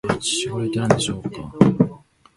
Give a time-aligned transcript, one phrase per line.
[0.03, 2.01] これは一体何でしょうか？